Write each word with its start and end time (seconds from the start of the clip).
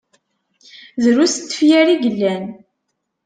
Drus 1.03 1.35
n 1.39 1.43
tefyar 1.49 1.87
i 1.93 1.95
yellan. 2.03 2.45